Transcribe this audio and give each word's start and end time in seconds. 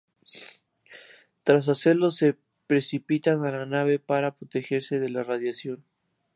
Tras 1.43 1.69
hacerlo, 1.69 2.09
se 2.09 2.35
precipitan 2.65 3.45
a 3.45 3.51
la 3.51 3.67
nave 3.67 3.99
para 3.99 4.33
protegerse 4.35 4.97
de 4.99 5.09
la 5.09 5.21
radiación. 5.23 5.85